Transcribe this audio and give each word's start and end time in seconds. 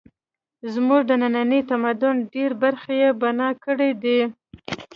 زموږ 0.73 1.01
د 1.07 1.11
ننني 1.23 1.59
تمدن 1.69 2.15
ډېرې 2.33 2.55
برخې 2.63 2.93
یې 3.01 3.09
بنا 3.21 3.49
کړې 3.63 3.89
دي. 4.03 4.19